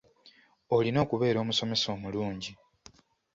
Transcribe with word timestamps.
Olina 0.75 0.97
okubeera 1.05 1.37
omusomesa 1.43 1.87
omulungi. 1.95 2.51